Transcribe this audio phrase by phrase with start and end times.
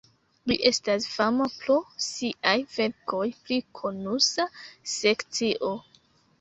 [0.51, 1.75] Li estas fama pro
[2.07, 4.51] siaj verkoj pri konusa
[4.99, 5.75] sekcio.